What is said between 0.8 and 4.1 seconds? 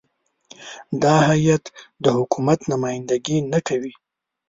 دا هیات د حکومت نمایندګي نه کوي.